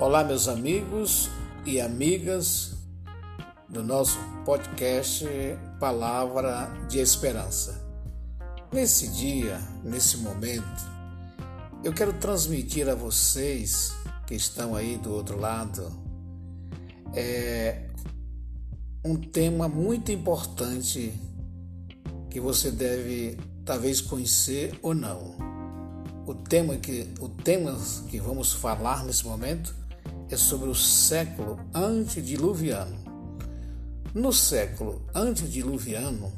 [0.00, 1.28] Olá, meus amigos
[1.66, 2.72] e amigas
[3.68, 4.16] do nosso
[4.46, 5.26] podcast
[5.78, 7.86] Palavra de Esperança.
[8.72, 10.82] Nesse dia, nesse momento,
[11.84, 13.92] eu quero transmitir a vocês
[14.26, 15.92] que estão aí do outro lado
[17.14, 17.90] é,
[19.04, 21.12] um tema muito importante
[22.30, 23.36] que você deve
[23.66, 25.36] talvez conhecer ou não.
[26.26, 29.78] O tema que, o tema que vamos falar nesse momento
[30.30, 32.96] é sobre o século antediluviano.
[34.14, 36.32] No século antediluviano,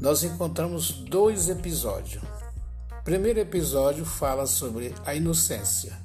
[0.00, 2.22] nós encontramos dois episódios.
[3.00, 5.96] O primeiro episódio fala sobre a inocência.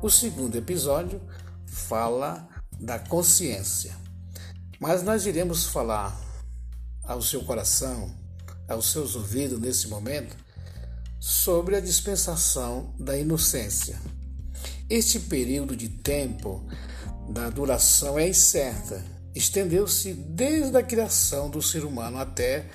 [0.00, 1.20] O segundo episódio
[1.66, 3.96] fala da consciência.
[4.78, 6.18] Mas nós iremos falar
[7.04, 8.14] ao seu coração,
[8.68, 10.36] aos seus ouvidos nesse momento,
[11.18, 14.00] sobre a dispensação da inocência.
[14.90, 16.64] Este período de tempo
[17.28, 19.00] da duração é incerta.
[19.32, 22.66] Estendeu-se desde a criação do ser humano até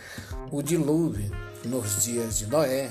[0.49, 1.29] o dilúvio,
[1.65, 2.89] nos dias de Noé.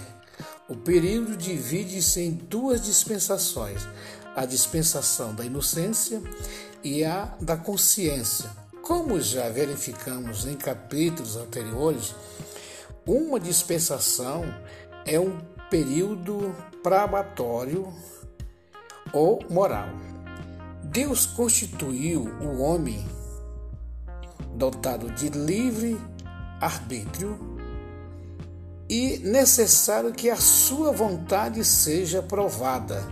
[0.69, 3.89] O período divide-se em duas dispensações:
[4.37, 6.23] a dispensação da inocência
[6.83, 8.51] e a da consciência.
[8.83, 12.15] Como já verificamos em capítulos anteriores,
[13.07, 14.45] uma dispensação
[15.07, 15.39] é um
[15.71, 17.91] período probatório
[19.15, 19.89] ou moral.
[20.83, 23.07] Deus constituiu o homem
[24.57, 25.99] dotado de livre
[26.61, 27.39] arbítrio
[28.89, 33.03] e necessário que a sua vontade seja provada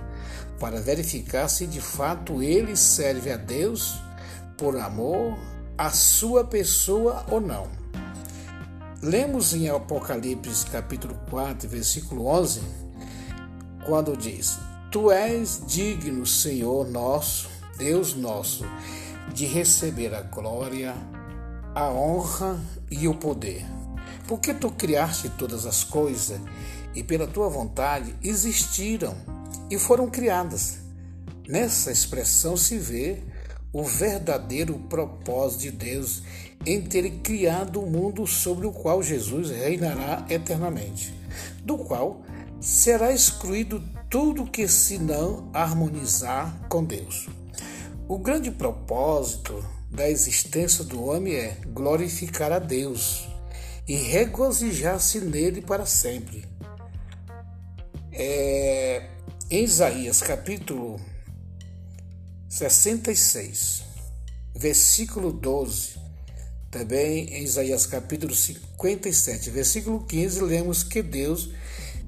[0.60, 4.00] para verificar se de fato ele serve a Deus
[4.56, 5.36] por amor
[5.76, 7.66] à sua pessoa ou não.
[9.02, 12.62] Lemos em Apocalipse capítulo 4, versículo 11,
[13.84, 14.56] quando diz:
[14.92, 17.48] Tu és digno, Senhor nosso,
[17.78, 18.66] Deus nosso,
[19.32, 20.94] de receber a glória,
[21.74, 23.64] a honra e o poder.
[24.28, 26.38] Porque tu criaste todas as coisas
[26.94, 29.16] e pela tua vontade existiram
[29.70, 30.80] e foram criadas.
[31.48, 33.22] Nessa expressão se vê
[33.72, 36.22] o verdadeiro propósito de Deus
[36.66, 41.14] em ter criado o mundo sobre o qual Jesus reinará eternamente,
[41.64, 42.20] do qual
[42.60, 47.30] será excluído tudo que se não harmonizar com Deus.
[48.06, 53.26] O grande propósito da existência do homem é glorificar a Deus
[53.88, 56.44] e regozijar-se nele para sempre.
[58.12, 59.08] É,
[59.50, 61.00] em Isaías capítulo
[62.50, 63.82] 66,
[64.54, 65.94] versículo 12,
[66.70, 71.48] também em Isaías capítulo 57, versículo 15, lemos que Deus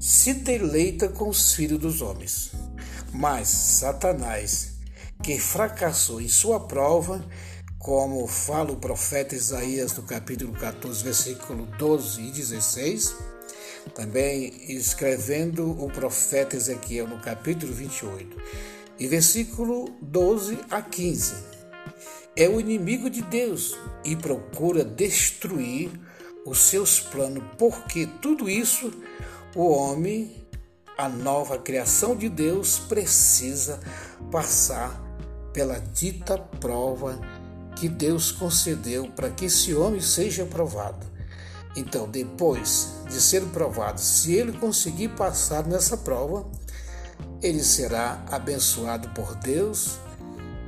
[0.04, 2.50] se deleita com os filhos dos homens.
[3.10, 4.74] Mas Satanás,
[5.22, 7.26] que fracassou em sua prova,
[7.78, 13.16] como fala o profeta Isaías no capítulo 14, versículo 12 e 16,
[13.94, 18.36] também escrevendo o profeta Ezequiel no capítulo 28,
[18.98, 21.34] e versículo 12 a 15.
[22.36, 25.90] É o inimigo de Deus e procura destruir
[26.44, 28.92] os seus planos, porque tudo isso
[29.54, 30.34] o homem,
[30.98, 33.80] a nova criação de Deus, precisa
[34.30, 35.00] passar
[35.52, 37.20] pela dita prova
[37.76, 41.06] que Deus concedeu para que esse homem seja provado.
[41.76, 46.46] Então, depois de ser provado, se ele conseguir passar nessa prova,
[47.42, 49.98] ele será abençoado por Deus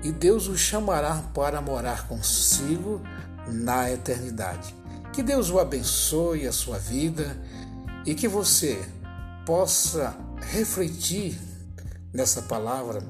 [0.02, 3.00] e Deus o chamará para morar consigo
[3.48, 4.74] na eternidade.
[5.12, 7.40] Que Deus o abençoe a sua vida
[8.06, 8.80] e que você
[9.44, 11.38] possa refletir
[12.12, 13.02] nessa palavra,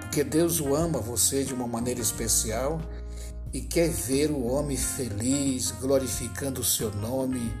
[0.00, 2.80] porque Deus o ama você de uma maneira especial
[3.52, 7.52] e quer ver o homem feliz, glorificando o seu nome,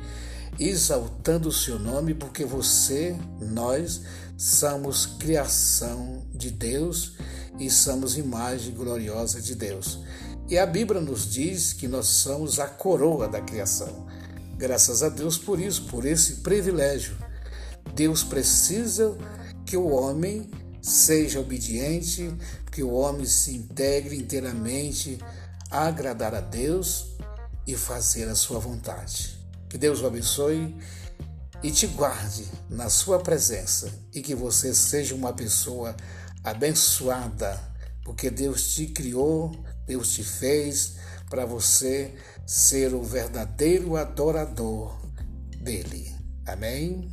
[0.58, 4.02] exaltando o seu nome, porque você, nós,
[4.36, 7.16] somos criação de Deus
[7.58, 10.00] e somos imagem gloriosa de Deus.
[10.48, 14.06] E a Bíblia nos diz que nós somos a coroa da criação.
[14.56, 17.16] Graças a Deus por isso, por esse privilégio.
[17.94, 19.16] Deus precisa
[19.66, 22.32] que o homem seja obediente,
[22.70, 25.18] que o homem se integre inteiramente
[25.70, 27.16] a agradar a Deus
[27.66, 29.38] e fazer a sua vontade.
[29.68, 30.76] Que Deus o abençoe
[31.62, 35.96] e te guarde na sua presença e que você seja uma pessoa
[36.44, 37.58] abençoada,
[38.04, 39.50] porque Deus te criou,
[39.86, 40.96] Deus te fez
[41.34, 42.14] para você
[42.46, 44.96] ser o verdadeiro adorador
[45.60, 46.14] dele.
[46.46, 47.10] Amém?